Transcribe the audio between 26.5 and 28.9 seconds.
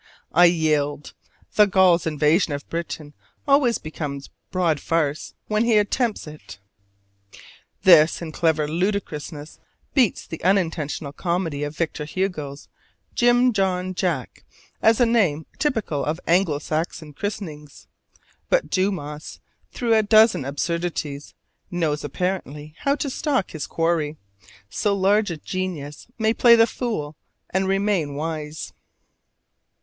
the fool and remain wise.